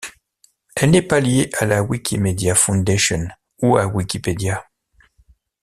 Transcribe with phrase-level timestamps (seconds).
[0.75, 3.27] Elle n'est pas liée à la Wikimedia Foundation
[3.61, 4.65] ou à Wikipédia.